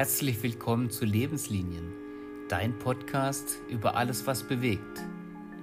Herzlich 0.00 0.42
willkommen 0.42 0.88
zu 0.88 1.04
Lebenslinien, 1.04 1.92
dein 2.48 2.78
Podcast 2.78 3.58
über 3.68 3.96
alles, 3.96 4.26
was 4.26 4.42
bewegt. 4.48 5.04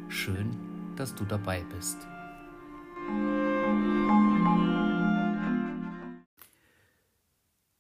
Schön, 0.10 0.55
dass 0.96 1.16
du 1.16 1.25
dabei 1.25 1.63
bist. 1.75 1.98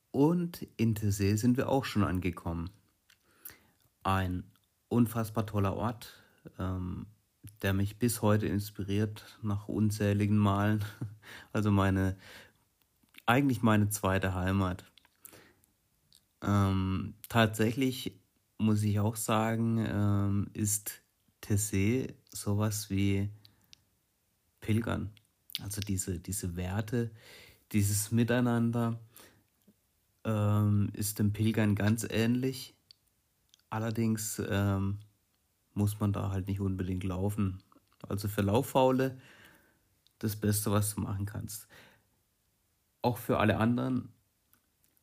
Und 0.09 0.67
in 0.77 0.95
Tessé 0.95 1.37
sind 1.37 1.57
wir 1.57 1.69
auch 1.69 1.85
schon 1.85 2.03
angekommen. 2.03 2.71
Ein 4.01 4.43
unfassbar 4.89 5.45
toller 5.45 5.75
Ort, 5.75 6.23
ähm, 6.57 7.05
der 7.61 7.73
mich 7.73 7.99
bis 7.99 8.23
heute 8.23 8.47
inspiriert 8.47 9.37
nach 9.43 9.67
unzähligen 9.67 10.37
Malen. 10.39 10.83
Also 11.53 11.69
meine, 11.69 12.17
eigentlich 13.27 13.61
meine 13.61 13.89
zweite 13.89 14.33
Heimat. 14.33 14.85
Ähm, 16.41 17.15
tatsächlich 17.29 18.19
muss 18.57 18.83
ich 18.83 18.99
auch 18.99 19.15
sagen, 19.15 19.85
ähm, 19.87 20.49
ist 20.53 21.01
Tessé 21.41 22.13
sowas 22.31 22.89
wie 22.89 23.29
Pilgern. 24.59 25.11
Also 25.61 25.81
diese, 25.81 26.19
diese 26.19 26.55
Werte, 26.55 27.11
dieses 27.71 28.11
Miteinander 28.11 28.99
ähm, 30.23 30.89
ist 30.93 31.19
dem 31.19 31.33
Pilgern 31.33 31.75
ganz 31.75 32.05
ähnlich. 32.09 32.75
Allerdings 33.69 34.41
ähm, 34.49 34.99
muss 35.73 35.99
man 35.99 36.13
da 36.13 36.31
halt 36.31 36.47
nicht 36.47 36.59
unbedingt 36.59 37.03
laufen. 37.03 37.63
Also 38.07 38.27
für 38.27 38.41
Lauffaule 38.41 39.17
das 40.19 40.35
Beste, 40.35 40.71
was 40.71 40.95
du 40.95 41.01
machen 41.01 41.25
kannst. 41.25 41.67
Auch 43.01 43.17
für 43.17 43.39
alle 43.39 43.57
anderen 43.57 44.09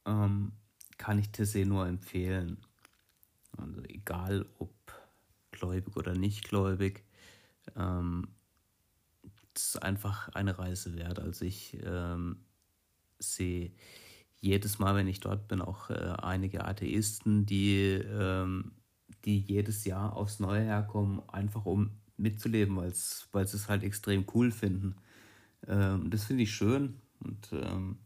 ähm, 0.07 0.53
kann 0.99 1.19
ich 1.19 1.29
Tessé 1.29 1.65
nur 1.65 1.87
empfehlen. 1.87 2.59
Also 3.57 3.83
egal 3.85 4.47
ob 4.59 4.73
gläubig 5.51 5.97
oder 5.97 6.15
nicht 6.15 6.49
gläubig, 6.49 7.05
ähm, 7.77 8.29
ist 9.55 9.83
einfach 9.83 10.29
eine 10.31 10.59
Reise 10.59 10.97
wert. 10.97 11.19
Also 11.19 11.45
ich 11.45 11.79
ähm, 11.85 12.39
sehe 13.19 13.73
jedes 14.41 14.79
Mal, 14.79 14.95
wenn 14.95 15.09
ich 15.09 15.21
dort 15.21 15.49
bin, 15.49 15.63
auch 15.63 15.91
äh, 15.91 16.15
einige 16.23 16.65
Atheisten, 16.65 17.47
die, 17.47 17.93
ähm, 17.93 18.73
die 19.25 19.39
jedes 19.39 19.85
Jahr 19.85 20.15
aufs 20.15 20.41
Neue 20.41 20.63
herkommen, 20.63 21.23
einfach 21.29 21.65
um 21.65 21.91
mitzuleben, 22.17 22.77
weil 22.77 22.93
sie 22.93 23.57
es 23.57 23.69
halt 23.69 23.83
extrem 23.83 24.27
cool 24.35 24.51
finden. 24.51 24.97
Ähm, 25.67 26.11
das 26.11 26.25
finde 26.25 26.43
ich 26.43 26.53
schön 26.53 27.01
und 27.21 27.53
ähm, 27.53 27.99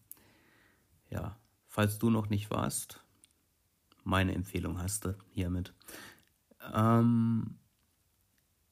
ja, 1.11 1.37
falls 1.69 1.99
du 1.99 2.11
noch 2.11 2.29
nicht 2.29 2.51
warst, 2.51 3.05
meine 4.05 4.35
Empfehlung 4.35 4.81
hast 4.81 5.05
du 5.05 5.15
hiermit. 5.31 5.73
Ähm, 6.75 7.59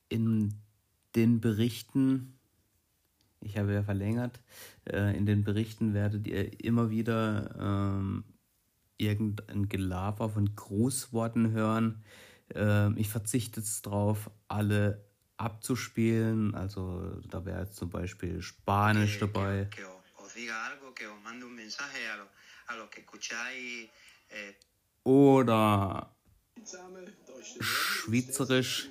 in 0.08 0.54
den 1.14 1.40
Berichten 1.40 2.36
ich 3.46 3.56
habe 3.58 3.72
ja 3.72 3.82
verlängert. 3.82 4.40
Äh, 4.84 5.16
in 5.16 5.26
den 5.26 5.44
Berichten 5.44 5.94
werdet 5.94 6.26
ihr 6.26 6.62
immer 6.62 6.90
wieder 6.90 7.54
ähm, 7.58 8.24
irgendein 8.96 9.68
Gelaber 9.68 10.28
von 10.30 10.54
Grußworten 10.54 11.52
hören. 11.52 12.02
Ähm, 12.54 12.96
ich 12.96 13.08
verzichte 13.08 13.60
jetzt 13.60 13.86
darauf, 13.86 14.30
alle 14.48 15.04
abzuspielen. 15.36 16.54
Also 16.54 17.20
da 17.30 17.44
wäre 17.44 17.70
zum 17.70 17.90
Beispiel 17.90 18.42
Spanisch 18.42 19.18
dabei. 19.18 19.68
Oder 25.04 26.16
Schweizerisch. 27.60 28.88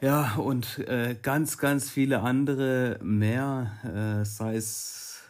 Ja, 0.00 0.36
und 0.36 0.78
äh, 0.78 1.14
ganz, 1.20 1.58
ganz 1.58 1.90
viele 1.90 2.20
andere 2.20 2.98
mehr, 3.02 4.22
äh, 4.22 4.24
sei 4.24 4.56
es 4.56 5.22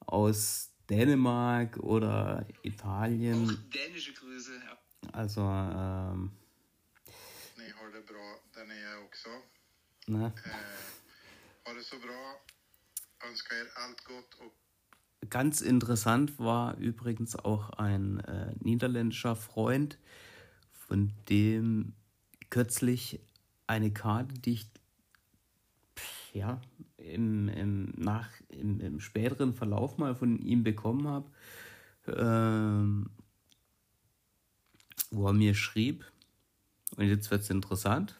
aus 0.00 0.70
Dänemark 0.90 1.78
oder 1.78 2.46
Italien. 2.62 3.48
Auch 3.48 3.72
dänische 3.72 4.12
Grüße. 4.12 4.52
Also, 5.12 5.40
ähm. 5.40 6.32
Ni 7.56 7.70
har 7.70 7.90
det 7.90 8.06
bra 8.06 8.38
där 8.54 8.64
är 8.64 9.04
också. 9.04 9.30
Ne? 10.06 10.26
Äh, 10.26 10.99
ha 11.70 11.74
det 11.74 11.84
så 11.86 11.96
bra. 12.02 12.22
Önskar 13.28 13.56
er 13.56 13.68
allt 13.84 14.04
gott 14.04 14.50
Ganz 15.28 15.60
interessant 15.60 16.38
war 16.38 16.76
übrigens 16.78 17.36
auch 17.36 17.70
ein 17.70 18.20
äh, 18.20 18.54
niederländischer 18.58 19.36
Freund, 19.36 19.98
von 20.72 21.12
dem 21.28 21.92
kürzlich 22.48 23.20
eine 23.66 23.92
Karte, 23.92 24.34
die 24.34 24.52
ich 24.54 24.66
ja, 26.32 26.60
im, 26.96 27.48
im, 27.48 27.92
nach, 27.96 28.30
im, 28.48 28.80
im 28.80 28.98
späteren 29.00 29.52
Verlauf 29.52 29.98
mal 29.98 30.14
von 30.14 30.38
ihm 30.38 30.64
bekommen 30.64 31.06
habe, 31.06 31.30
ähm, 32.06 33.10
wo 35.10 35.26
er 35.26 35.34
mir 35.34 35.54
schrieb, 35.54 36.04
und 36.96 37.06
jetzt 37.06 37.30
wird 37.30 37.42
es 37.42 37.50
interessant, 37.50 38.18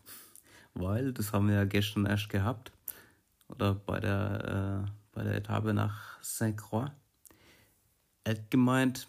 weil 0.74 1.12
das 1.12 1.32
haben 1.32 1.48
wir 1.48 1.54
ja 1.54 1.64
gestern 1.64 2.04
erst 2.04 2.28
gehabt, 2.28 2.72
oder 3.50 3.74
bei 3.74 4.00
der, 4.00 4.86
äh, 4.86 4.90
bei 5.12 5.24
der 5.24 5.34
Etappe 5.34 5.74
nach 5.74 6.22
Saint-Croix. 6.22 6.90
Er 8.24 8.34
hat 8.34 8.50
gemeint, 8.50 9.08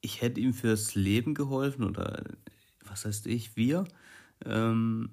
ich 0.00 0.20
hätte 0.20 0.40
ihm 0.40 0.52
fürs 0.52 0.94
Leben 0.94 1.34
geholfen, 1.34 1.84
oder 1.84 2.22
was 2.84 3.04
heißt 3.04 3.26
ich, 3.26 3.56
wir, 3.56 3.84
ähm, 4.44 5.10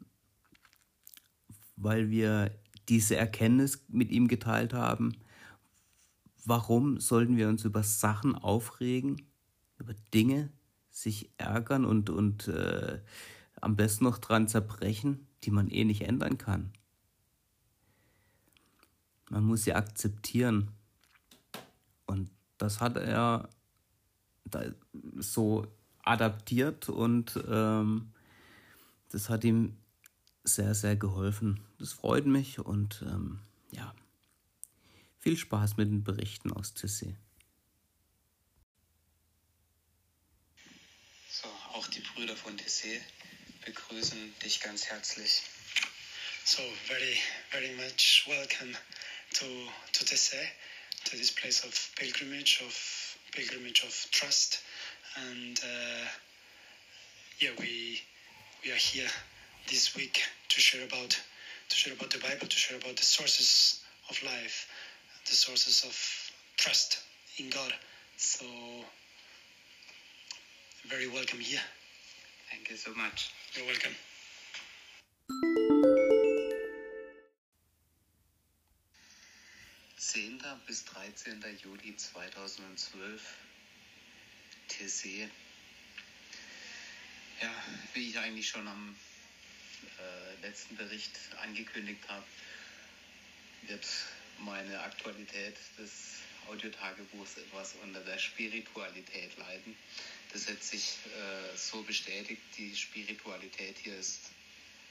weil 1.77 2.09
wir 2.09 2.51
diese 2.89 3.15
Erkenntnis 3.15 3.85
mit 3.87 4.11
ihm 4.11 4.27
geteilt 4.27 4.73
haben. 4.73 5.13
Warum 6.43 6.99
sollten 6.99 7.37
wir 7.37 7.47
uns 7.47 7.63
über 7.63 7.83
Sachen 7.83 8.35
aufregen, 8.35 9.21
über 9.77 9.93
Dinge 10.13 10.51
sich 10.89 11.31
ärgern 11.37 11.85
und, 11.85 12.09
und 12.09 12.47
äh, 12.47 12.99
am 13.61 13.75
besten 13.75 14.03
noch 14.03 14.17
dran 14.17 14.47
zerbrechen, 14.47 15.27
die 15.43 15.51
man 15.51 15.69
eh 15.69 15.85
nicht 15.85 16.01
ändern 16.01 16.37
kann? 16.37 16.73
Man 19.31 19.45
muss 19.45 19.63
sie 19.63 19.73
akzeptieren. 19.73 20.71
Und 22.05 22.29
das 22.57 22.81
hat 22.81 22.97
er 22.97 23.47
so 25.15 25.65
adaptiert 26.03 26.89
und 26.89 27.39
ähm, 27.47 28.11
das 29.07 29.29
hat 29.29 29.45
ihm 29.45 29.77
sehr, 30.43 30.75
sehr 30.75 30.97
geholfen. 30.97 31.65
Das 31.79 31.93
freut 31.93 32.25
mich 32.25 32.59
und 32.59 33.03
ähm, 33.03 33.39
ja, 33.71 33.95
viel 35.19 35.37
Spaß 35.37 35.77
mit 35.77 35.87
den 35.87 36.03
Berichten 36.03 36.51
aus 36.51 36.75
Tessé. 36.75 37.15
So, 41.29 41.47
auch 41.73 41.87
die 41.87 42.01
Brüder 42.01 42.35
von 42.35 42.57
Tessé 42.57 42.99
begrüßen 43.63 44.33
dich 44.43 44.59
ganz 44.59 44.87
herzlich. 44.87 45.43
So, 46.43 46.61
very, 46.85 47.17
very 47.49 47.73
much 47.75 48.25
welcome 48.27 48.75
to, 49.33 49.45
to 49.93 50.05
Tessé, 50.05 50.43
to 51.05 51.17
this 51.17 51.31
place 51.31 51.63
of 51.63 51.73
pilgrimage, 51.97 52.61
of 52.65 53.17
pilgrimage 53.31 53.83
of 53.83 54.07
trust. 54.11 54.59
And 55.15 55.59
uh, 55.63 56.07
yeah, 57.39 57.49
we 57.59 58.01
we 58.63 58.71
are 58.71 58.75
here 58.75 59.07
this 59.69 59.95
week 59.95 60.21
to 60.49 60.59
share 60.59 60.85
about 60.85 61.19
to 61.69 61.75
share 61.75 61.93
about 61.93 62.11
the 62.11 62.19
Bible, 62.19 62.47
to 62.47 62.55
share 62.55 62.77
about 62.77 62.95
the 62.95 63.05
sources 63.05 63.81
of 64.09 64.21
life, 64.23 64.67
the 65.25 65.35
sources 65.35 65.83
of 65.83 65.95
trust 66.57 66.99
in 67.37 67.49
God. 67.49 67.73
So 68.17 68.45
very 70.87 71.07
welcome 71.07 71.39
here. 71.39 71.61
Thank 72.49 72.69
you 72.69 72.75
so 72.75 72.93
much. 72.93 73.31
You're 73.55 73.65
welcome. 73.65 73.95
Bis 80.65 80.83
13. 80.85 81.43
Juli 81.63 81.95
2012 81.95 83.21
Tessé 84.67 85.29
Ja, 87.41 87.53
wie 87.93 88.09
ich 88.09 88.17
eigentlich 88.19 88.49
schon 88.49 88.67
am 88.67 88.95
äh, 89.99 90.45
letzten 90.45 90.75
Bericht 90.75 91.17
angekündigt 91.41 92.01
habe, 92.07 92.25
wird 93.67 93.85
meine 94.39 94.81
Aktualität 94.81 95.55
des 95.77 96.17
Audiotagebuchs 96.47 97.37
etwas 97.37 97.75
unter 97.83 98.01
der 98.01 98.17
Spiritualität 98.17 99.37
leiden. 99.37 99.75
Das 100.33 100.47
hat 100.47 100.61
sich 100.63 100.97
äh, 101.05 101.57
so 101.57 101.81
bestätigt. 101.83 102.41
Die 102.57 102.75
Spiritualität 102.75 103.77
hier 103.77 103.97
ist 103.97 104.31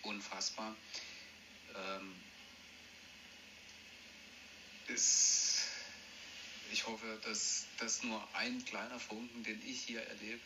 unfassbar. 0.02 0.74
Ähm, 1.74 2.14
ist, 4.92 5.62
ich 6.72 6.86
hoffe, 6.86 7.18
dass 7.24 7.66
das 7.78 8.02
nur 8.02 8.26
ein 8.34 8.64
kleiner 8.64 8.98
Funken, 8.98 9.42
den 9.42 9.60
ich 9.66 9.80
hier 9.82 10.02
erlebe, 10.02 10.40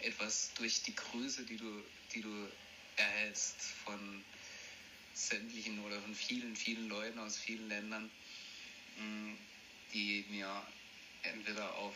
etwas 0.00 0.50
durch 0.54 0.82
die 0.82 0.94
Größe, 0.94 1.44
die 1.44 1.56
du, 1.56 1.82
die 2.14 2.20
du 2.20 2.48
erhältst 2.96 3.60
von 3.84 4.24
sämtlichen 5.14 5.78
oder 5.80 6.00
von 6.00 6.14
vielen, 6.14 6.54
vielen 6.54 6.88
Leuten 6.88 7.18
aus 7.18 7.36
vielen 7.36 7.68
Ländern, 7.68 8.10
mm, 8.98 9.32
die 9.92 10.24
mir 10.28 10.66
entweder 11.22 11.74
auf 11.74 11.94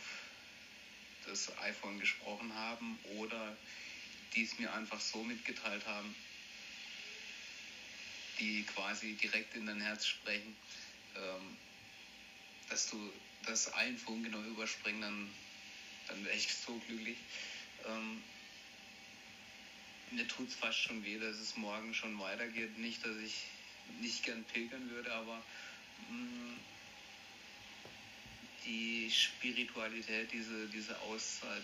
das 1.27 1.57
iPhone 1.59 2.01
gesprochen 2.01 2.55
haben 2.55 2.99
oder 3.19 3.57
die 4.35 4.45
es 4.45 4.59
mir 4.59 4.73
einfach 4.73 5.01
so 5.01 5.23
mitgeteilt 5.23 5.85
haben, 5.87 6.15
die 8.39 8.63
quasi 8.63 9.15
direkt 9.15 9.55
in 9.55 9.67
dein 9.67 9.81
Herz 9.81 10.07
sprechen, 10.07 10.57
ähm, 11.17 11.57
dass 12.71 12.89
du 12.89 13.13
das 13.45 13.73
einen 13.75 13.99
Funken 13.99 14.25
genau 14.25 14.43
überspringen, 14.45 15.03
dann, 15.03 15.31
dann 16.09 16.25
wäre 16.25 16.37
ich 16.37 16.49
so 16.55 16.81
glücklich. 16.87 17.19
Ähm, 17.87 18.23
mir 20.13 20.27
tut 20.27 20.49
es 20.49 20.55
fast 20.55 20.79
schon 20.79 21.05
weh, 21.05 21.19
dass 21.19 21.37
es 21.37 21.57
morgen 21.57 21.95
schon 21.95 22.19
weitergeht. 22.19 22.79
Nicht, 22.79 23.05
dass 23.05 23.17
ich 23.17 23.35
nicht 24.01 24.25
gern 24.25 24.45
pilgern 24.45 24.89
würde, 24.91 25.13
aber 25.13 25.43
mh, 26.09 26.17
mm, 26.17 26.61
die 28.65 29.11
Spiritualität, 29.11 30.31
diese, 30.33 30.67
diese 30.69 30.99
Auszeit, 31.01 31.63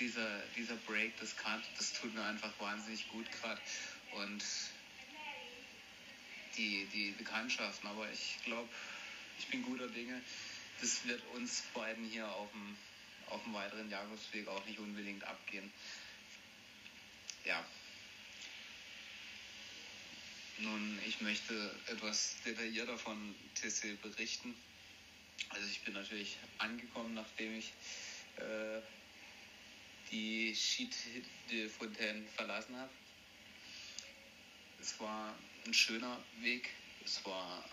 dieser, 0.00 0.40
dieser 0.56 0.76
Break, 0.76 1.18
das, 1.20 1.36
kann, 1.36 1.62
das 1.76 1.92
tut 1.92 2.14
mir 2.14 2.24
einfach 2.24 2.52
wahnsinnig 2.58 3.08
gut 3.08 3.26
gerade. 3.40 3.60
Und 4.12 4.44
die, 6.56 6.86
die 6.92 7.12
Bekanntschaften, 7.12 7.88
aber 7.88 8.10
ich 8.10 8.38
glaube, 8.44 8.68
ich 9.38 9.46
bin 9.48 9.62
guter 9.62 9.88
Dinge. 9.88 10.20
Das 10.80 11.04
wird 11.06 11.22
uns 11.34 11.62
beiden 11.74 12.04
hier 12.08 12.28
auf 12.28 12.50
dem, 12.52 12.76
auf 13.28 13.42
dem 13.42 13.54
weiteren 13.54 13.90
Jakobsweg 13.90 14.46
auch 14.48 14.64
nicht 14.66 14.78
unbedingt 14.78 15.24
abgehen. 15.24 15.72
Ja. 17.44 17.64
Nun, 20.58 20.98
ich 21.06 21.20
möchte 21.20 21.74
etwas 21.86 22.36
detaillierter 22.44 22.98
von 22.98 23.34
TC 23.54 24.00
berichten. 24.02 24.54
Also 25.50 25.66
ich 25.68 25.80
bin 25.82 25.94
natürlich 25.94 26.36
angekommen, 26.58 27.14
nachdem 27.14 27.56
ich 27.58 27.72
äh, 28.36 28.80
die 30.10 30.54
Schied 30.54 30.94
de 31.50 31.68
Fontaine 31.68 32.26
verlassen 32.36 32.76
habe. 32.76 32.90
Es 34.80 34.98
war 35.00 35.34
ein 35.66 35.74
schöner 35.74 36.18
Weg. 36.40 36.70
Es 37.04 37.24
war, 37.24 37.64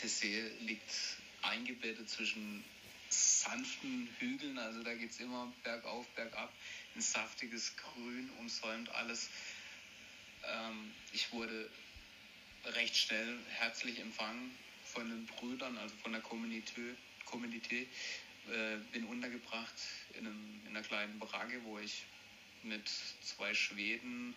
Tessé 0.00 0.50
liegt 0.60 1.16
eingebettet 1.42 2.08
zwischen 2.08 2.64
sanften 3.10 4.08
Hügeln, 4.18 4.58
also 4.58 4.82
da 4.82 4.94
geht 4.94 5.10
es 5.10 5.20
immer 5.20 5.52
bergauf, 5.62 6.06
bergab. 6.14 6.52
Ein 6.94 7.02
saftiges 7.02 7.76
Grün 7.76 8.30
umsäumt 8.38 8.88
alles. 8.90 9.28
Ähm, 10.44 10.92
ich 11.12 11.32
wurde 11.32 11.68
recht 12.64 12.96
schnell 12.96 13.38
herzlich 13.48 13.98
empfangen 13.98 14.56
von 14.84 15.08
den 15.08 15.26
Brüdern, 15.26 15.76
also 15.76 15.94
von 16.02 16.12
der 16.12 16.20
Community. 16.20 16.94
Community. 17.26 17.86
Äh, 18.50 18.78
bin 18.92 19.04
untergebracht 19.04 19.74
in, 20.14 20.26
einem, 20.26 20.60
in 20.64 20.76
einer 20.76 20.86
kleinen 20.86 21.18
Baracke, 21.18 21.62
wo 21.64 21.78
ich 21.78 22.04
mit 22.62 22.88
zwei 22.88 23.54
Schweden, 23.54 24.34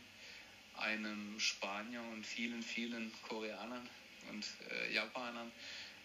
einem 0.75 1.39
Spanier 1.39 2.01
und 2.01 2.25
vielen, 2.25 2.63
vielen 2.63 3.11
Koreanern 3.23 3.87
und 4.29 4.45
äh, 4.71 4.93
Japanern 4.93 5.51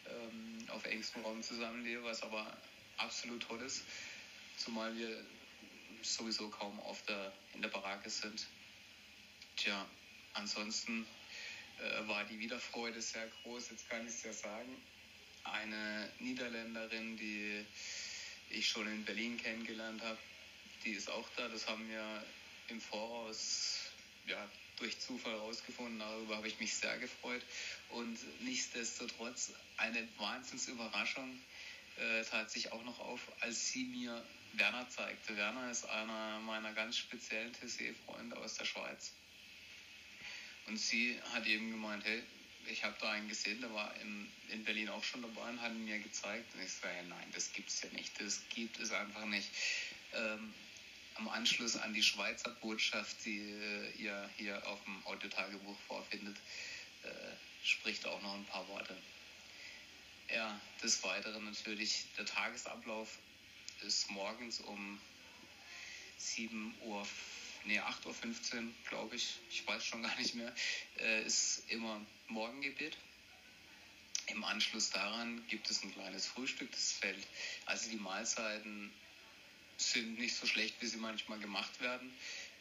ähm, 0.07 0.67
auf 0.69 0.85
engstem 0.85 1.23
Raum 1.23 1.43
zusammenlebe, 1.43 2.05
was 2.05 2.23
aber 2.23 2.57
absolut 2.97 3.43
toll 3.43 3.61
ist, 3.63 3.85
zumal 4.57 4.97
wir 4.97 5.25
sowieso 6.03 6.49
kaum 6.49 6.79
auf 6.81 7.03
der, 7.03 7.33
in 7.55 7.63
der 7.63 7.69
Baracke 7.69 8.11
sind. 8.11 8.47
Tja, 9.57 9.87
ansonsten 10.35 11.07
äh, 11.79 12.09
war 12.09 12.25
die 12.25 12.39
Wiederfreude 12.39 13.01
sehr 13.01 13.29
groß, 13.43 13.71
jetzt 13.71 13.89
kann 13.89 14.07
ich 14.07 14.15
es 14.15 14.23
ja 14.23 14.33
sagen. 14.33 14.81
Eine 15.45 16.11
Niederländerin, 16.19 17.17
die 17.17 17.65
ich 18.51 18.69
schon 18.69 18.87
in 18.87 19.05
Berlin 19.05 19.37
kennengelernt 19.37 20.03
habe, 20.03 20.19
die 20.85 20.93
ist 20.93 21.11
auch 21.11 21.29
da. 21.37 21.49
Das 21.49 21.67
haben 21.69 21.89
wir 21.89 22.25
im 22.69 22.81
Voraus 22.81 23.91
ja, 24.27 24.49
durch 24.79 24.99
Zufall 24.99 25.33
herausgefunden. 25.33 25.99
Darüber 25.99 26.37
habe 26.37 26.49
ich 26.49 26.59
mich 26.61 26.75
sehr 26.75 26.99
gefreut. 26.99 27.43
Und 27.91 28.19
nichtsdestotrotz 28.41 29.53
eine 29.77 30.07
Wahnsinnsüberraschung 30.19 31.41
äh, 31.97 32.25
tat 32.25 32.51
sich 32.51 32.73
auch 32.73 32.83
noch 32.85 32.99
auf, 33.01 33.21
als 33.41 33.69
sie 33.69 33.85
mir 33.85 34.25
Werner 34.55 34.89
zeigte. 34.89 35.37
Werner 35.37 35.71
ist 35.71 35.85
einer 35.85 36.41
meiner 36.41 36.73
ganz 36.73 36.97
speziellen 36.97 37.53
TC-Freunde 37.53 38.37
aus 38.37 38.55
der 38.55 38.65
Schweiz. 38.65 39.13
Und 40.67 40.77
sie 40.77 41.19
hat 41.33 41.47
eben 41.47 41.71
gemeint, 41.71 42.05
hey, 42.05 42.23
ich 42.67 42.85
habe 42.85 42.95
da 43.01 43.13
einen 43.13 43.29
gesehen, 43.29 43.61
der 43.61 43.73
war 43.73 43.95
in, 44.01 44.31
in 44.51 44.65
Berlin 44.65 44.89
auch 44.91 45.03
schon 45.03 45.23
dabei 45.23 45.49
und 45.51 45.61
hat 45.61 45.73
ihn 45.73 45.85
mir 45.85 45.99
gezeigt. 45.99 46.55
Und 46.55 46.63
ich 46.63 46.73
sage, 46.73 46.95
nein, 47.09 47.27
das 47.33 47.53
gibt 47.53 47.71
es 47.71 47.83
ja 47.83 47.89
nicht. 47.91 48.21
Das 48.21 48.43
gibt 48.51 48.79
es 48.79 48.93
einfach 48.93 49.25
nicht. 49.27 49.49
Ähm, 50.13 50.53
am 51.19 51.29
Anschluss 51.29 51.77
an 51.77 51.95
die 51.95 52.03
Schweizer 52.03 52.51
Botschaft, 52.61 53.17
die 53.25 53.41
äh, 53.41 53.91
ihr 53.99 54.31
hier 54.37 54.67
auf 54.67 54.83
dem 54.85 55.07
Audiotagebuch 55.07 55.77
vorfindet, 55.87 56.37
äh, 57.03 57.09
spricht 57.65 58.07
auch 58.07 58.23
noch 58.23 58.35
ein 58.35 58.45
paar 58.47 58.67
Worte. 58.69 58.97
Ja, 60.33 60.61
des 60.83 61.03
Weiteren 61.03 61.45
natürlich 61.45 62.05
der 62.17 62.27
Tagesablauf 62.27 63.19
ist 63.83 64.11
morgens 64.11 64.61
um 64.61 65.01
7 66.19 66.75
Uhr 66.83 67.07
nee, 67.65 67.81
8.15 67.81 68.57
Uhr, 68.57 68.73
glaube 68.89 69.17
ich, 69.17 69.39
ich 69.51 69.67
weiß 69.67 69.85
schon 69.85 70.03
gar 70.03 70.17
nicht 70.17 70.35
mehr, 70.35 70.53
äh, 70.99 71.23
ist 71.25 71.63
immer 71.69 72.01
Morgengebet. 72.29 72.97
Im 74.27 74.45
Anschluss 74.45 74.91
daran 74.91 75.47
gibt 75.49 75.71
es 75.71 75.83
ein 75.83 75.93
kleines 75.93 76.27
Frühstück, 76.27 76.71
das 76.73 76.93
fällt. 76.93 77.27
Also 77.67 77.91
die 77.91 77.97
Mahlzeiten 77.97 78.93
sind 79.79 80.19
nicht 80.19 80.35
so 80.35 80.47
schlecht, 80.47 80.75
wie 80.81 80.87
sie 80.87 80.97
manchmal 80.97 81.39
gemacht 81.39 81.81
werden 81.81 82.13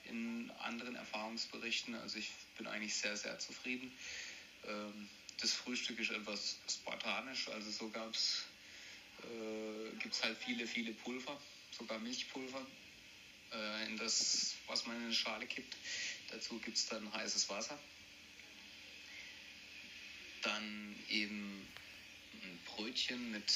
in 0.05 0.51
anderen 0.59 0.95
Erfahrungsberichten. 0.95 1.95
Also 1.95 2.17
ich 2.19 2.29
bin 2.57 2.67
eigentlich 2.67 2.95
sehr, 2.95 3.17
sehr 3.17 3.37
zufrieden. 3.39 3.91
Ähm, 4.65 5.09
das 5.41 5.53
Frühstück 5.53 5.99
ist 5.99 6.11
etwas 6.11 6.57
spartanisch, 6.67 7.47
also 7.49 7.69
so 7.69 7.89
gab's, 7.89 8.45
äh, 9.19 9.95
gibt 9.99 10.15
es 10.15 10.23
halt 10.23 10.37
viele, 10.37 10.65
viele 10.65 10.93
Pulver, 10.93 11.39
sogar 11.77 11.99
Milchpulver, 11.99 12.65
äh, 13.53 13.85
in 13.85 13.97
das, 13.97 14.55
was 14.67 14.85
man 14.87 14.97
in 14.97 15.03
eine 15.05 15.13
Schale 15.13 15.45
kippt. 15.45 15.75
Dazu 16.31 16.59
gibt 16.59 16.77
es 16.77 16.87
dann 16.87 17.11
heißes 17.13 17.49
Wasser. 17.49 17.77
Dann 20.41 20.95
eben 21.09 21.67
ein 22.33 22.59
Brötchen 22.65 23.31
mit 23.31 23.53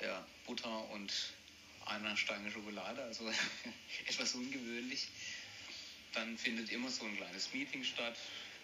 ja, 0.00 0.26
Butter 0.46 0.90
und 0.90 1.12
einer 1.86 2.16
Stange 2.16 2.50
Schokolade, 2.50 3.02
also 3.02 3.30
etwas 4.06 4.34
ungewöhnlich. 4.34 5.08
Dann 6.12 6.36
findet 6.38 6.70
immer 6.70 6.90
so 6.90 7.04
ein 7.04 7.16
kleines 7.16 7.52
Meeting 7.52 7.84
statt, 7.84 8.16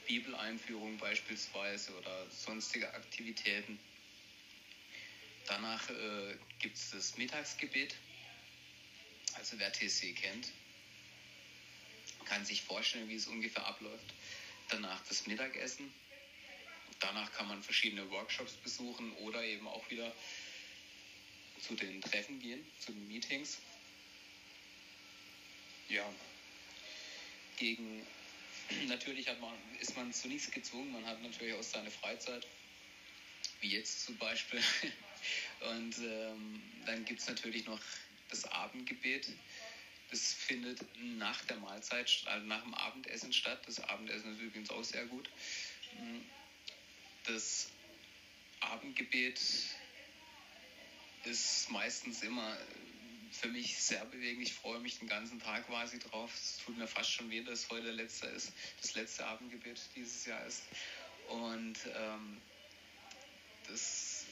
Bibeleinführung 0.06 0.98
beispielsweise 0.98 1.92
oder 1.96 2.30
sonstige 2.30 2.92
Aktivitäten. 2.94 3.78
Danach 5.46 5.88
äh, 5.90 6.36
gibt 6.58 6.76
es 6.76 6.90
das 6.90 7.16
Mittagsgebet. 7.16 7.94
Also 9.34 9.58
wer 9.58 9.72
TC 9.72 10.16
kennt, 10.16 10.50
kann 12.24 12.44
sich 12.44 12.62
vorstellen, 12.62 13.08
wie 13.08 13.14
es 13.14 13.26
ungefähr 13.26 13.64
abläuft. 13.64 14.14
Danach 14.68 15.00
das 15.08 15.26
Mittagessen. 15.26 15.92
Danach 16.98 17.30
kann 17.32 17.46
man 17.46 17.62
verschiedene 17.62 18.10
Workshops 18.10 18.54
besuchen 18.54 19.12
oder 19.16 19.44
eben 19.44 19.68
auch 19.68 19.88
wieder 19.90 20.12
zu 21.60 21.74
den 21.74 22.00
Treffen 22.00 22.40
gehen, 22.40 22.64
zu 22.80 22.92
den 22.92 23.08
Meetings. 23.08 23.58
Ja, 25.88 26.12
gegen 27.56 28.04
natürlich 28.86 29.28
hat 29.28 29.40
man, 29.40 29.54
ist 29.80 29.96
man 29.96 30.12
zu 30.12 30.28
nichts 30.28 30.50
gezwungen, 30.50 30.92
man 30.92 31.06
hat 31.06 31.22
natürlich 31.22 31.54
auch 31.54 31.62
seine 31.62 31.90
Freizeit, 31.90 32.46
wie 33.60 33.68
jetzt 33.68 34.04
zum 34.04 34.16
Beispiel. 34.16 34.60
Und 35.60 35.98
ähm, 35.98 36.62
dann 36.84 37.04
gibt 37.04 37.20
es 37.20 37.26
natürlich 37.26 37.66
noch 37.66 37.80
das 38.28 38.44
Abendgebet. 38.44 39.28
Das 40.10 40.34
findet 40.34 40.80
nach 41.00 41.44
der 41.46 41.56
Mahlzeit, 41.56 42.22
also 42.26 42.46
nach 42.46 42.62
dem 42.62 42.74
Abendessen 42.74 43.32
statt. 43.32 43.60
Das 43.66 43.80
Abendessen 43.80 44.34
ist 44.34 44.40
übrigens 44.40 44.70
auch 44.70 44.84
sehr 44.84 45.04
gut. 45.06 45.28
Das 47.24 47.68
Abendgebet 48.60 49.40
ist 51.26 51.70
meistens 51.70 52.22
immer 52.22 52.56
für 53.30 53.48
mich 53.48 53.78
sehr 53.78 54.04
bewegend. 54.06 54.42
Ich 54.42 54.54
freue 54.54 54.80
mich 54.80 54.98
den 54.98 55.08
ganzen 55.08 55.40
Tag 55.40 55.66
quasi 55.66 55.98
drauf. 55.98 56.32
Es 56.34 56.58
tut 56.64 56.76
mir 56.78 56.86
fast 56.86 57.12
schon 57.12 57.30
weh, 57.30 57.42
dass 57.42 57.68
heute 57.70 57.84
der 57.84 57.92
letzte 57.92 58.26
ist, 58.28 58.52
das 58.80 58.94
letzte 58.94 59.26
Abendgebet 59.26 59.80
dieses 59.94 60.24
Jahr 60.26 60.44
ist. 60.46 60.62
Und 61.28 61.76
ähm, 61.94 62.40
das 63.68 64.24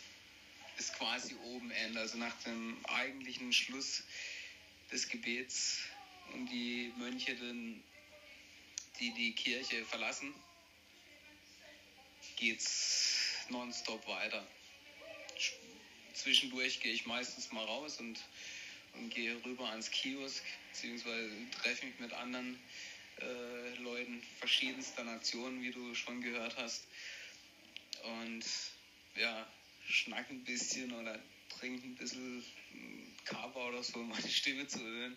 ist 0.78 0.94
quasi 0.94 1.34
oben 1.44 1.70
Ende, 1.70 2.00
also 2.00 2.18
nach 2.18 2.34
dem 2.42 2.84
eigentlichen 2.86 3.52
Schluss 3.52 4.02
des 4.90 5.08
Gebets 5.08 5.78
und 6.32 6.46
die 6.46 6.92
Mönche, 6.96 7.34
dann, 7.36 7.82
die 9.00 9.12
die 9.12 9.32
Kirche 9.32 9.84
verlassen, 9.84 10.34
geht's 12.36 13.46
nonstop 13.50 14.06
weiter. 14.08 14.46
Zwischendurch 16.14 16.80
gehe 16.80 16.92
ich 16.92 17.06
meistens 17.06 17.52
mal 17.52 17.64
raus 17.64 17.98
und, 17.98 18.18
und 18.94 19.10
gehe 19.10 19.44
rüber 19.44 19.68
ans 19.70 19.90
Kiosk, 19.90 20.42
beziehungsweise 20.70 21.30
treffe 21.60 21.86
mich 21.86 21.98
mit 21.98 22.12
anderen 22.12 22.58
äh, 23.20 23.74
Leuten 23.82 24.22
verschiedenster 24.38 25.04
Nationen, 25.04 25.62
wie 25.62 25.72
du 25.72 25.94
schon 25.94 26.22
gehört 26.22 26.56
hast. 26.56 26.86
Und 28.02 28.44
ja, 29.16 29.46
schnack 29.86 30.30
ein 30.30 30.44
bisschen 30.44 30.92
oder 30.92 31.20
trink 31.48 31.84
ein 31.84 31.94
bisschen 31.96 32.44
Kaba 33.24 33.68
oder 33.68 33.82
so, 33.82 33.98
um 33.98 34.08
meine 34.08 34.28
Stimme 34.28 34.66
zu 34.66 34.80
hören. 34.80 35.16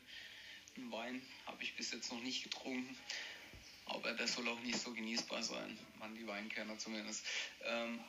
Wein 0.89 1.22
habe 1.46 1.63
ich 1.63 1.75
bis 1.75 1.92
jetzt 1.92 2.12
noch 2.12 2.22
nicht 2.22 2.44
getrunken, 2.44 2.96
aber 3.86 4.13
das 4.13 4.34
soll 4.34 4.48
auch 4.48 4.60
nicht 4.60 4.77
so 4.80 4.94
genießbar 4.94 5.42
sein, 5.42 5.77
man 5.98 6.16
die 6.16 6.27
Weinkerner 6.27 6.77
zumindest. 6.77 7.25
Ähm, 7.63 8.00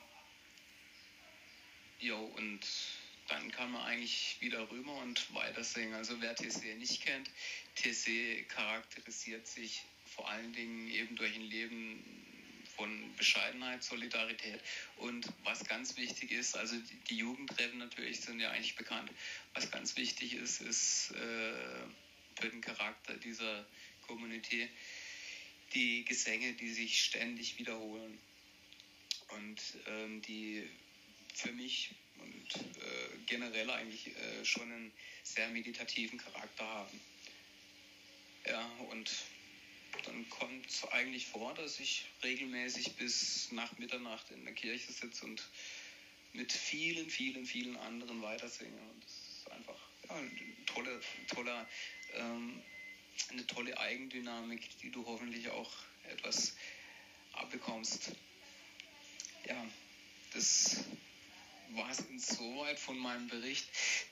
jo, 2.00 2.18
und 2.36 2.60
dann 3.28 3.50
kann 3.52 3.70
man 3.70 3.82
eigentlich 3.82 4.36
wieder 4.40 4.70
rüber 4.70 4.94
und 4.96 5.34
weiter 5.34 5.62
singen. 5.62 5.94
Also 5.94 6.20
wer 6.20 6.34
TC 6.34 6.76
nicht 6.78 7.02
kennt, 7.04 7.30
TC 7.76 8.48
charakterisiert 8.48 9.46
sich 9.46 9.82
vor 10.04 10.28
allen 10.28 10.52
Dingen 10.52 10.90
eben 10.90 11.16
durch 11.16 11.34
ein 11.34 11.42
Leben 11.42 12.02
von 12.78 13.14
Bescheidenheit, 13.16 13.82
Solidarität 13.82 14.60
und 14.98 15.26
was 15.42 15.64
ganz 15.64 15.96
wichtig 15.96 16.30
ist, 16.30 16.56
also 16.56 16.76
die 17.10 17.16
Jugendtreffen 17.16 17.78
natürlich 17.78 18.20
sind 18.20 18.38
ja 18.38 18.50
eigentlich 18.50 18.76
bekannt. 18.76 19.10
Was 19.54 19.70
ganz 19.70 19.96
wichtig 19.96 20.34
ist, 20.34 20.60
ist 20.60 21.10
äh, 21.10 22.40
für 22.40 22.48
den 22.48 22.60
Charakter 22.60 23.14
dieser 23.14 23.66
Community 24.06 24.68
die 25.74 26.04
Gesänge, 26.04 26.52
die 26.54 26.70
sich 26.70 27.02
ständig 27.02 27.58
wiederholen 27.58 28.18
und 29.28 29.60
ähm, 29.86 30.22
die 30.22 30.68
für 31.38 31.52
mich 31.52 31.90
und 32.18 32.56
äh, 32.56 33.18
generell 33.26 33.70
eigentlich 33.70 34.08
äh, 34.08 34.44
schon 34.44 34.70
einen 34.72 34.92
sehr 35.22 35.48
meditativen 35.48 36.18
Charakter 36.18 36.64
haben. 36.64 37.00
Ja, 38.46 38.66
und 38.90 39.10
dann 40.04 40.28
kommt 40.30 40.66
es 40.66 40.84
eigentlich 40.86 41.26
vor, 41.26 41.54
dass 41.54 41.78
ich 41.78 42.06
regelmäßig 42.24 42.96
bis 42.96 43.52
nach 43.52 43.78
Mitternacht 43.78 44.30
in 44.30 44.44
der 44.44 44.54
Kirche 44.54 44.92
sitze 44.92 45.24
und 45.26 45.42
mit 46.32 46.52
vielen, 46.52 47.08
vielen, 47.08 47.46
vielen 47.46 47.76
anderen 47.76 48.20
weitersinge. 48.22 48.76
Und 48.76 49.04
das 49.04 49.12
ist 49.12 49.50
einfach 49.52 49.80
ja, 50.08 50.16
ein 50.16 50.56
tolle, 50.66 51.00
toller, 51.28 51.68
ähm, 52.14 52.62
eine 53.30 53.46
tolle 53.46 53.78
Eigendynamik, 53.78 54.68
die 54.80 54.90
du 54.90 55.06
hoffentlich 55.06 55.48
auch 55.50 55.72
etwas 56.10 56.56
abbekommst. 57.32 58.12
Ja, 59.46 59.66
das 60.32 60.84
war 61.70 61.90
es 61.90 62.00
insoweit 62.00 62.78
von 62.78 62.98
meinem 62.98 63.28
Bericht. 63.28 63.68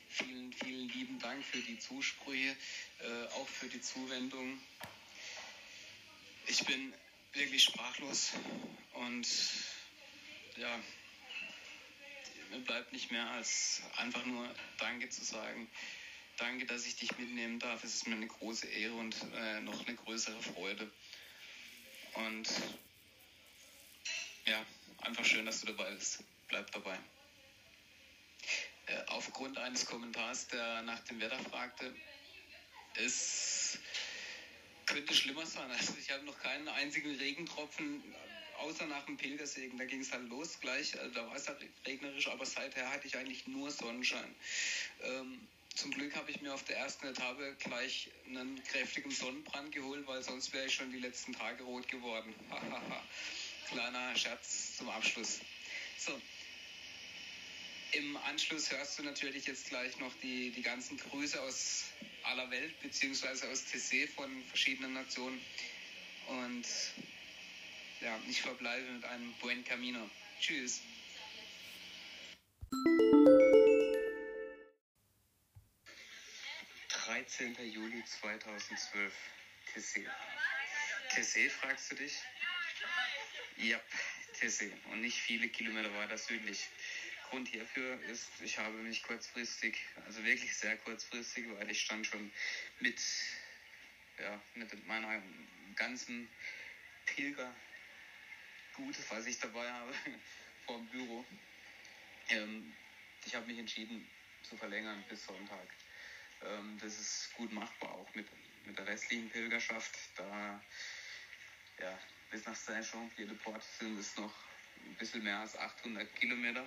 Vielen, 0.08 0.52
vielen 0.52 0.88
lieben 0.88 1.18
Dank 1.18 1.44
für 1.44 1.58
die 1.58 1.78
Zusprüche, 1.78 2.56
äh, 3.00 3.24
auch 3.34 3.48
für 3.48 3.68
die 3.68 3.80
Zuwendung. 3.80 4.58
Ich 6.46 6.64
bin 6.64 6.94
wirklich 7.32 7.64
sprachlos 7.64 8.32
und 8.94 9.26
ja, 10.56 10.80
mir 12.50 12.60
bleibt 12.60 12.92
nicht 12.92 13.10
mehr 13.10 13.28
als 13.30 13.82
einfach 13.96 14.24
nur 14.24 14.48
Danke 14.78 15.08
zu 15.08 15.24
sagen. 15.24 15.68
Danke, 16.38 16.66
dass 16.66 16.86
ich 16.86 16.96
dich 16.96 17.16
mitnehmen 17.18 17.58
darf. 17.58 17.82
Es 17.82 17.94
ist 17.94 18.06
mir 18.06 18.14
eine 18.14 18.26
große 18.26 18.66
Ehre 18.66 18.94
und 18.94 19.16
äh, 19.34 19.60
noch 19.60 19.86
eine 19.86 19.96
größere 19.96 20.40
Freude. 20.42 20.90
Und 22.14 22.48
ja, 24.44 24.64
einfach 24.98 25.24
schön, 25.24 25.46
dass 25.46 25.60
du 25.60 25.66
dabei 25.66 25.90
bist. 25.92 26.22
Bleib 26.48 26.70
dabei. 26.72 26.98
Äh, 28.86 29.02
aufgrund 29.08 29.58
eines 29.58 29.86
Kommentars, 29.86 30.48
der 30.48 30.82
nach 30.82 31.00
dem 31.00 31.20
Wetter 31.20 31.38
fragte, 31.50 31.94
ist 32.96 33.78
könnte 34.86 35.14
schlimmer 35.14 35.44
sein. 35.44 35.70
Also 35.70 35.94
ich 35.98 36.10
habe 36.10 36.24
noch 36.24 36.38
keinen 36.38 36.68
einzigen 36.68 37.14
Regentropfen, 37.16 38.02
außer 38.58 38.86
nach 38.86 39.04
dem 39.04 39.16
Pilgersegen. 39.16 39.78
Da 39.78 39.84
ging 39.84 40.00
es 40.00 40.12
halt 40.12 40.28
los 40.28 40.60
gleich. 40.60 40.98
Also 40.98 41.12
da 41.12 41.26
war 41.26 41.36
es 41.36 41.48
halt 41.48 41.58
regnerisch, 41.86 42.28
aber 42.28 42.46
seither 42.46 42.88
hatte 42.90 43.06
ich 43.06 43.16
eigentlich 43.16 43.46
nur 43.46 43.70
Sonnenschein. 43.70 44.34
Ähm, 45.02 45.46
zum 45.74 45.90
Glück 45.90 46.16
habe 46.16 46.30
ich 46.30 46.40
mir 46.40 46.54
auf 46.54 46.64
der 46.64 46.78
ersten 46.78 47.06
Etappe 47.06 47.54
gleich 47.58 48.10
einen 48.26 48.62
kräftigen 48.64 49.10
Sonnenbrand 49.10 49.72
geholt, 49.72 50.06
weil 50.06 50.22
sonst 50.22 50.52
wäre 50.54 50.66
ich 50.66 50.74
schon 50.74 50.90
die 50.90 51.00
letzten 51.00 51.34
Tage 51.34 51.64
rot 51.64 51.86
geworden. 51.88 52.34
Kleiner 53.68 54.16
Scherz 54.16 54.76
zum 54.76 54.88
Abschluss. 54.88 55.40
So, 55.98 56.18
im 57.96 58.16
Anschluss 58.18 58.70
hörst 58.70 58.98
du 58.98 59.02
natürlich 59.02 59.46
jetzt 59.46 59.68
gleich 59.68 59.98
noch 59.98 60.12
die, 60.22 60.50
die 60.50 60.62
ganzen 60.62 60.98
Grüße 60.98 61.40
aus 61.40 61.84
aller 62.24 62.50
Welt, 62.50 62.78
beziehungsweise 62.80 63.48
aus 63.48 63.64
TC 63.64 64.08
von 64.14 64.44
verschiedenen 64.44 64.92
Nationen. 64.92 65.40
Und 66.28 66.66
ja, 68.00 68.18
ich 68.28 68.42
verbleibe 68.42 68.90
mit 68.90 69.04
einem 69.04 69.32
Buen 69.34 69.64
Camino. 69.64 70.10
Tschüss. 70.40 70.82
»13. 77.06 77.62
Juli 77.62 78.04
2012, 78.04 79.12
TC. 79.72 80.06
TC, 81.14 81.50
fragst 81.50 81.92
du 81.92 81.96
dich? 81.96 82.12
Ja, 83.56 83.80
TC. 84.34 84.72
Und 84.90 85.00
nicht 85.00 85.18
viele 85.18 85.48
Kilometer 85.48 85.94
weiter 85.94 86.18
südlich. 86.18 86.68
Grund 87.30 87.48
hierfür 87.48 88.00
ist, 88.02 88.28
ich 88.40 88.58
habe 88.58 88.76
mich 88.78 89.02
kurzfristig, 89.02 89.78
also 90.04 90.22
wirklich 90.24 90.54
sehr 90.56 90.76
kurzfristig, 90.78 91.46
weil 91.58 91.70
ich 91.70 91.82
stand 91.82 92.06
schon 92.06 92.30
mit, 92.80 93.00
ja, 94.18 94.40
mit 94.54 94.86
meiner 94.86 95.22
ganzen 95.74 96.28
Pilgergut, 97.06 97.54
was 99.08 99.26
ich 99.26 99.38
dabei 99.38 99.70
habe, 99.70 99.92
vor 100.66 100.78
dem 100.78 100.86
Büro. 100.86 101.24
Ähm, 102.28 102.72
ich 103.24 103.34
habe 103.34 103.46
mich 103.46 103.58
entschieden 103.58 104.08
zu 104.42 104.56
verlängern 104.56 105.04
bis 105.08 105.24
Sonntag. 105.26 105.68
Ähm, 106.44 106.78
das 106.80 106.98
ist 106.98 107.32
gut 107.34 107.52
machbar, 107.52 107.90
auch 107.92 108.14
mit, 108.14 108.26
mit 108.64 108.78
der 108.78 108.86
restlichen 108.86 109.30
Pilgerschaft. 109.30 109.98
Da, 110.16 110.62
ja, 111.80 111.98
bis 112.30 112.46
nach 112.46 112.54
Saint-Jean-Pied-de-Port 112.54 113.62
sind 113.78 113.98
es 113.98 114.16
noch 114.16 114.32
ein 114.84 114.94
bisschen 114.94 115.24
mehr 115.24 115.40
als 115.40 115.56
800 115.56 116.14
Kilometer. 116.14 116.64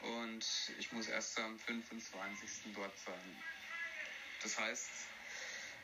Und 0.00 0.44
ich 0.78 0.92
muss 0.92 1.08
erst 1.08 1.38
am 1.38 1.58
25. 1.58 2.72
dort 2.74 2.98
sein. 2.98 3.42
Das 4.42 4.58
heißt, 4.58 4.90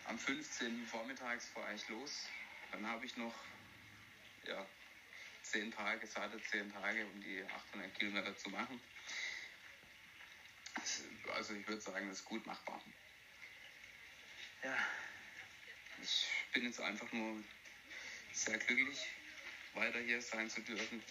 am 0.04 0.18
15. 0.18 0.86
vormittags 0.86 1.48
fahre 1.48 1.74
ich 1.74 1.86
los. 1.88 2.26
Dann 2.72 2.86
habe 2.86 3.04
ich 3.04 3.16
noch 3.16 3.34
ja, 4.44 4.66
10 5.42 5.72
Tage, 5.72 6.06
satte 6.06 6.40
10 6.50 6.72
Tage, 6.72 7.06
um 7.06 7.20
die 7.20 7.44
800 7.44 7.94
Kilometer 7.98 8.36
zu 8.36 8.50
machen. 8.50 8.80
Also 11.34 11.54
ich 11.54 11.66
würde 11.66 11.80
sagen, 11.80 12.08
das 12.08 12.20
ist 12.20 12.24
gut 12.24 12.46
machbar. 12.46 12.80
Ja, 14.62 14.76
ich 16.02 16.26
bin 16.52 16.64
jetzt 16.64 16.80
einfach 16.80 17.10
nur 17.12 17.42
sehr 18.32 18.58
glücklich, 18.58 18.98
weiter 19.74 20.00
hier 20.00 20.20
sein 20.20 20.48
zu 20.48 20.60
dürfen, 20.62 21.02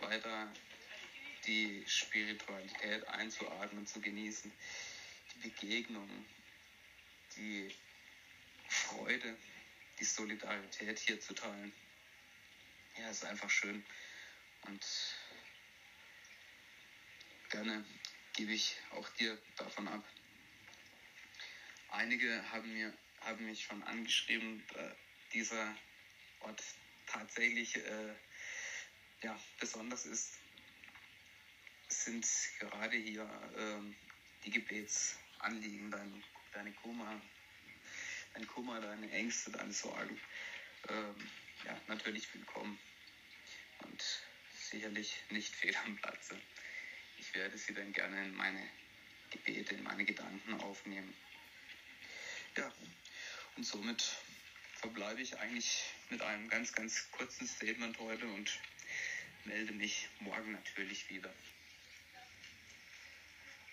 weiter 0.00 0.52
die 1.48 1.82
Spiritualität 1.86 3.08
einzuatmen, 3.08 3.86
zu 3.86 4.00
genießen, 4.00 4.52
die 5.34 5.48
Begegnung, 5.48 6.08
die 7.36 7.74
Freude, 8.68 9.36
die 9.98 10.04
Solidarität 10.04 10.98
hier 10.98 11.18
zu 11.20 11.34
teilen. 11.34 11.72
Ja, 12.98 13.10
ist 13.10 13.24
einfach 13.24 13.48
schön 13.48 13.82
und 14.62 14.84
gerne 17.48 17.84
gebe 18.34 18.52
ich 18.52 18.76
auch 18.90 19.08
dir 19.10 19.40
davon 19.56 19.88
ab. 19.88 20.04
Einige 21.88 22.50
haben, 22.52 22.72
mir, 22.74 22.92
haben 23.20 23.46
mich 23.46 23.64
schon 23.64 23.82
angeschrieben, 23.84 24.62
dieser 25.32 25.74
Ort 26.40 26.62
tatsächlich 27.06 27.76
äh, 27.76 28.14
ja, 29.22 29.40
besonders 29.58 30.04
ist 30.04 30.37
sind 31.88 32.26
gerade 32.58 32.96
hier 32.96 33.28
ähm, 33.56 33.94
die 34.44 34.50
Gebetsanliegen, 34.50 35.90
dein, 35.90 36.22
deine 36.52 36.72
Kummer, 36.72 37.20
dein 38.34 38.46
Kummer, 38.46 38.80
deine 38.80 39.10
Ängste, 39.10 39.50
deine 39.50 39.72
Sorgen, 39.72 40.20
ähm, 40.88 41.30
ja, 41.64 41.80
natürlich 41.88 42.32
willkommen. 42.34 42.78
Und 43.84 44.04
sicherlich 44.54 45.16
nicht 45.30 45.54
fehl 45.54 45.74
am 45.84 45.96
Platze. 45.96 46.38
Ich 47.18 47.34
werde 47.34 47.56
sie 47.56 47.74
dann 47.74 47.92
gerne 47.92 48.24
in 48.24 48.34
meine 48.34 48.68
Gebete, 49.30 49.74
in 49.74 49.82
meine 49.82 50.04
Gedanken 50.04 50.54
aufnehmen. 50.60 51.14
Ja, 52.56 52.72
und 53.56 53.64
somit 53.64 54.04
verbleibe 54.74 55.20
ich 55.20 55.38
eigentlich 55.38 55.84
mit 56.10 56.22
einem 56.22 56.48
ganz, 56.48 56.72
ganz 56.72 57.10
kurzen 57.10 57.46
Statement 57.46 57.98
heute 57.98 58.26
und 58.26 58.60
melde 59.44 59.72
mich 59.72 60.08
morgen 60.20 60.52
natürlich 60.52 61.08
wieder. 61.10 61.32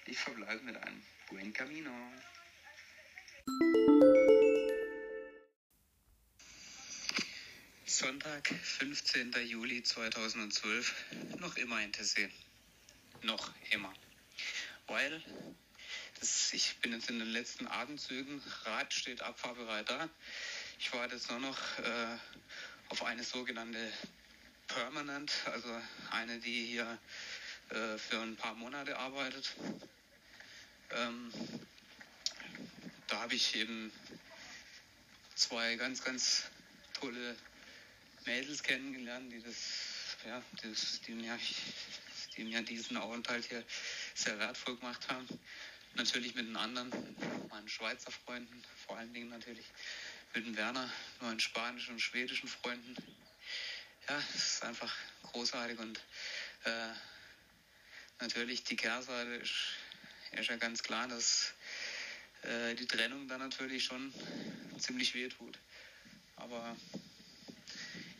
Ich 0.07 0.19
verbleibe 0.19 0.61
mit 0.61 0.77
einem 0.77 1.01
Buen 1.29 1.51
Camino. 1.51 1.89
Sonntag, 7.85 8.47
15. 8.47 9.33
Juli 9.47 9.81
2012, 9.81 10.93
noch 11.39 11.55
immer 11.57 11.81
in 11.81 11.91
Tessé. 11.91 12.29
Noch 13.23 13.51
immer. 13.71 13.91
Weil 14.85 15.23
das, 16.19 16.53
ich 16.53 16.77
bin 16.81 16.93
jetzt 16.93 17.09
in 17.09 17.17
den 17.17 17.29
letzten 17.29 17.65
Atemzügen, 17.65 18.43
Rad 18.63 18.93
steht 18.93 19.21
abfahrbereit 19.21 19.89
da. 19.89 20.07
Ich 20.77 20.93
warte 20.93 21.15
jetzt 21.15 21.31
nur 21.31 21.39
noch 21.39 21.79
äh, 21.79 22.17
auf 22.89 23.03
eine 23.03 23.23
sogenannte 23.23 23.91
Permanent, 24.67 25.33
also 25.47 25.81
eine, 26.11 26.39
die 26.39 26.65
hier 26.65 26.99
äh, 27.69 27.97
für 27.97 28.21
ein 28.21 28.35
paar 28.35 28.53
Monate 28.53 28.97
arbeitet. 28.97 29.55
Ähm, 30.91 31.31
da 33.07 33.21
habe 33.21 33.35
ich 33.35 33.55
eben 33.55 33.91
zwei 35.35 35.75
ganz, 35.75 36.03
ganz 36.03 36.43
tolle 36.93 37.35
Mädels 38.25 38.63
kennengelernt, 38.63 39.31
die 39.31 39.41
das, 39.41 40.17
ja, 40.25 40.41
das, 40.63 41.01
die, 41.01 41.13
mir, 41.13 41.37
die 42.35 42.43
mir 42.43 42.61
diesen 42.63 42.97
Aufenthalt 42.97 43.45
hier 43.45 43.63
sehr 44.13 44.39
wertvoll 44.39 44.77
gemacht 44.77 45.07
haben. 45.09 45.27
Natürlich 45.95 46.35
mit 46.35 46.47
den 46.47 46.57
anderen, 46.57 46.91
meinen 47.49 47.69
Schweizer 47.69 48.11
Freunden, 48.11 48.63
vor 48.85 48.97
allen 48.97 49.13
Dingen 49.13 49.29
natürlich 49.29 49.65
mit 50.33 50.45
dem 50.45 50.57
Werner, 50.57 50.91
meinen 51.21 51.39
spanischen 51.39 51.93
und 51.93 51.99
schwedischen 51.99 52.49
Freunden. 52.49 52.95
Ja, 54.09 54.21
es 54.33 54.55
ist 54.55 54.63
einfach 54.63 54.93
großartig 55.23 55.79
und 55.79 55.99
äh, 56.65 56.89
natürlich 58.19 58.63
die 58.63 58.75
Kehrseite 58.75 59.35
ist, 59.35 59.53
ist 60.39 60.49
ja 60.49 60.57
ganz 60.57 60.83
klar, 60.83 61.07
dass 61.07 61.53
äh, 62.43 62.75
die 62.75 62.85
Trennung 62.85 63.27
dann 63.27 63.39
natürlich 63.39 63.83
schon 63.83 64.13
ziemlich 64.77 65.13
weh 65.13 65.29
tut. 65.29 65.57
Aber 66.35 66.75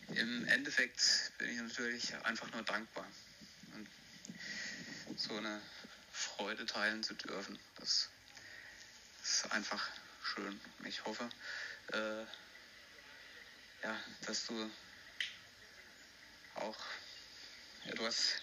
im 0.08 0.46
Endeffekt 0.48 1.32
bin 1.38 1.50
ich 1.50 1.60
natürlich 1.60 2.14
einfach 2.24 2.50
nur 2.52 2.62
dankbar. 2.62 3.06
Und 3.74 3.88
so 5.18 5.36
eine 5.36 5.60
Freude 6.10 6.66
teilen 6.66 7.02
zu 7.02 7.14
dürfen, 7.14 7.58
das 7.76 8.08
ist 9.22 9.52
einfach 9.52 9.86
schön. 10.22 10.60
Ich 10.84 11.04
hoffe, 11.04 11.28
äh, 11.92 12.24
ja, 13.82 14.00
dass 14.26 14.46
du 14.46 14.70
auch 16.54 16.78
etwas, 17.88 18.34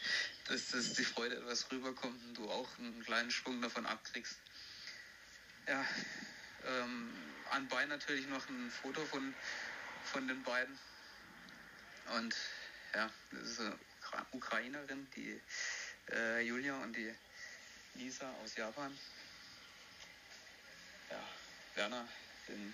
dass, 0.47 0.69
dass 0.69 0.93
die 0.93 1.05
Freude 1.05 1.37
etwas 1.37 1.71
rüberkommt 1.71 2.21
und 2.23 2.37
du 2.37 2.49
auch 2.49 2.67
einen 2.79 3.03
kleinen 3.03 3.31
Schwung 3.31 3.61
davon 3.61 3.85
abkriegst. 3.85 4.37
Ja, 5.67 5.85
ähm, 6.65 7.13
anbei 7.51 7.85
natürlich 7.85 8.27
noch 8.27 8.47
ein 8.49 8.71
Foto 8.71 9.05
von, 9.05 9.33
von 10.03 10.27
den 10.27 10.43
beiden. 10.43 10.77
Und 12.17 12.35
ja, 12.93 13.09
das 13.31 13.49
ist 13.49 13.59
eine 13.59 13.77
Ukrainerin, 14.31 15.07
die 15.15 15.41
äh, 16.11 16.41
Julia 16.41 16.75
und 16.83 16.95
die 16.95 17.13
Lisa 17.95 18.29
aus 18.43 18.55
Japan. 18.55 18.97
Ja, 21.09 21.23
Werner, 21.75 22.07
den 22.47 22.73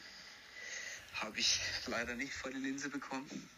habe 1.14 1.40
ich 1.40 1.60
leider 1.86 2.16
nicht 2.16 2.34
vor 2.34 2.52
die 2.52 2.58
Linse 2.58 2.90
bekommen. 2.90 3.50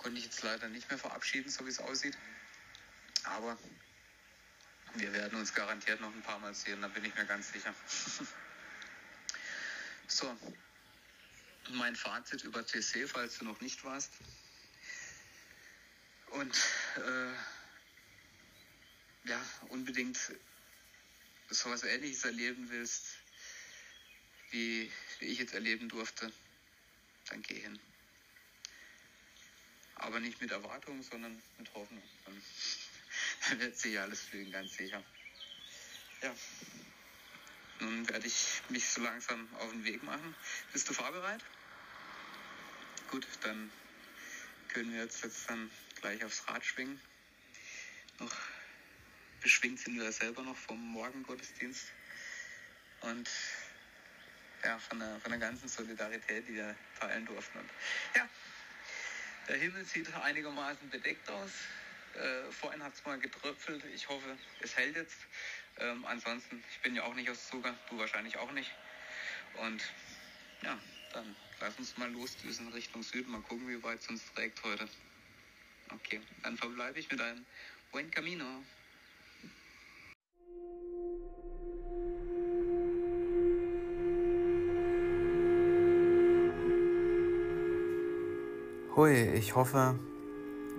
Konnte 0.00 0.18
ich 0.18 0.24
jetzt 0.24 0.42
leider 0.42 0.68
nicht 0.68 0.88
mehr 0.88 0.98
verabschieden, 0.98 1.50
so 1.50 1.66
wie 1.66 1.68
es 1.68 1.78
aussieht. 1.78 2.16
Aber 3.24 3.58
wir 4.94 5.12
werden 5.12 5.38
uns 5.38 5.52
garantiert 5.52 6.00
noch 6.00 6.12
ein 6.12 6.22
paar 6.22 6.38
Mal 6.38 6.54
sehen, 6.54 6.80
da 6.80 6.88
bin 6.88 7.04
ich 7.04 7.14
mir 7.14 7.26
ganz 7.26 7.52
sicher. 7.52 7.74
so, 10.08 10.34
mein 11.72 11.94
Fazit 11.94 12.44
über 12.44 12.66
TC, 12.66 13.06
falls 13.06 13.36
du 13.38 13.44
noch 13.44 13.60
nicht 13.60 13.84
warst. 13.84 14.10
Und 16.30 16.56
äh, 16.96 17.34
ja, 19.28 19.44
unbedingt 19.68 20.18
so 21.50 21.70
was 21.70 21.82
Ähnliches 21.82 22.24
erleben 22.24 22.70
willst, 22.70 23.18
wie, 24.50 24.90
wie 25.18 25.26
ich 25.26 25.38
jetzt 25.40 25.52
erleben 25.52 25.90
durfte, 25.90 26.32
dann 27.28 27.42
geh 27.42 27.60
hin. 27.60 27.78
Aber 30.00 30.18
nicht 30.18 30.40
mit 30.40 30.50
Erwartung, 30.50 31.02
sondern 31.02 31.42
mit 31.58 31.72
Hoffnung. 31.74 32.02
Dann, 32.24 33.60
wird 33.60 33.76
sich 33.76 33.98
alles 33.98 34.22
fügen, 34.22 34.50
ganz 34.50 34.74
sicher. 34.74 35.02
Ja. 36.22 36.34
Nun 37.80 38.08
werde 38.08 38.26
ich 38.26 38.62
mich 38.70 38.86
so 38.88 39.02
langsam 39.02 39.48
auf 39.56 39.70
den 39.70 39.84
Weg 39.84 40.02
machen. 40.02 40.34
Bist 40.72 40.88
du 40.88 40.94
fahrbereit? 40.94 41.42
Gut, 43.10 43.26
dann 43.42 43.70
können 44.68 44.92
wir 44.92 45.02
jetzt, 45.02 45.22
jetzt 45.22 45.48
dann 45.50 45.70
gleich 46.00 46.24
aufs 46.24 46.48
Rad 46.48 46.64
schwingen. 46.64 47.00
Noch 48.18 48.34
beschwingt 49.42 49.80
sind 49.80 49.98
wir 49.98 50.12
selber 50.12 50.42
noch 50.42 50.56
vom 50.56 50.78
Morgengottesdienst. 50.92 51.86
Und 53.02 53.28
ja, 54.64 54.78
von 54.78 54.98
der, 54.98 55.20
von 55.20 55.30
der 55.30 55.40
ganzen 55.40 55.68
Solidarität, 55.68 56.48
die 56.48 56.54
wir 56.54 56.74
teilen 56.98 57.26
durften. 57.26 57.58
Und 57.58 57.70
ja, 58.14 58.28
der 59.50 59.58
Himmel 59.58 59.84
sieht 59.84 60.14
einigermaßen 60.14 60.88
bedeckt 60.90 61.28
aus. 61.28 61.50
Äh, 62.14 62.52
vorhin 62.52 62.84
hat 62.84 62.94
es 62.94 63.04
mal 63.04 63.18
getröpfelt. 63.18 63.84
Ich 63.92 64.08
hoffe, 64.08 64.38
es 64.60 64.76
hält 64.76 64.94
jetzt. 64.94 65.18
Ähm, 65.78 66.04
ansonsten, 66.06 66.62
ich 66.70 66.80
bin 66.82 66.94
ja 66.94 67.02
auch 67.02 67.14
nicht 67.14 67.28
aus 67.28 67.48
Zuger, 67.48 67.76
du 67.88 67.98
wahrscheinlich 67.98 68.36
auch 68.36 68.52
nicht. 68.52 68.70
Und 69.56 69.82
ja, 70.62 70.78
dann 71.12 71.34
lass 71.58 71.76
uns 71.78 71.96
mal 71.96 72.08
losdüsen 72.12 72.68
Richtung 72.68 73.02
Süden. 73.02 73.32
Mal 73.32 73.40
gucken, 73.40 73.68
wie 73.68 73.82
weit 73.82 73.98
es 73.98 74.06
uns 74.08 74.32
trägt 74.34 74.62
heute. 74.62 74.88
Okay, 75.92 76.20
dann 76.44 76.56
verbleibe 76.56 77.00
ich 77.00 77.10
mit 77.10 77.20
einem 77.20 77.44
Buen 77.90 78.08
Camino. 78.12 78.44
Hui, 89.00 89.14
ich 89.14 89.56
hoffe, 89.56 89.94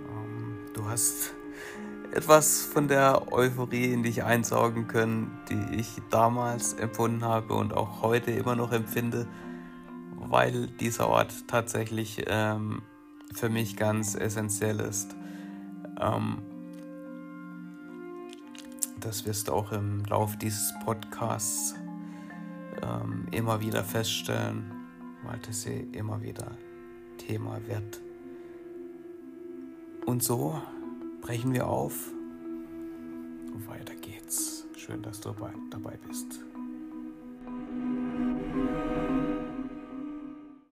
ähm, 0.07 0.59
du 0.75 0.87
hast 0.87 1.33
etwas 2.13 2.61
von 2.61 2.87
der 2.87 3.33
Euphorie 3.33 3.91
in 3.91 4.03
dich 4.03 4.23
einsaugen 4.23 4.87
können, 4.87 5.39
die 5.49 5.79
ich 5.79 5.99
damals 6.11 6.73
empfunden 6.73 7.23
habe 7.23 7.55
und 7.55 7.73
auch 7.73 8.03
heute 8.03 8.29
immer 8.29 8.55
noch 8.55 8.73
empfinde, 8.73 9.27
weil 10.17 10.67
dieser 10.67 11.07
Ort 11.07 11.33
tatsächlich 11.47 12.23
ähm, 12.27 12.83
für 13.33 13.49
mich 13.49 13.75
ganz 13.75 14.13
essentiell 14.13 14.81
ist. 14.81 15.15
Ähm, 15.99 16.43
das 18.99 19.25
wirst 19.25 19.47
du 19.47 19.53
auch 19.53 19.71
im 19.71 20.05
Laufe 20.05 20.37
dieses 20.37 20.75
Podcasts 20.85 21.73
ähm, 22.83 23.25
immer 23.31 23.61
wieder 23.61 23.83
feststellen, 23.83 24.71
weil 25.23 25.39
das 25.39 25.63
hier 25.63 25.91
immer 25.95 26.21
wieder 26.21 26.51
Thema 27.17 27.59
wird. 27.65 27.99
Und 30.05 30.23
so 30.23 30.61
brechen 31.21 31.53
wir 31.53 31.67
auf. 31.67 32.11
Weiter 33.67 33.95
geht's. 33.95 34.65
Schön, 34.75 35.01
dass 35.01 35.21
du 35.21 35.33
dabei 35.69 35.97
bist. 36.07 36.41